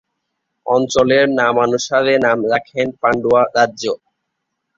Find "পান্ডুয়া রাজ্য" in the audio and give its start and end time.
3.01-3.83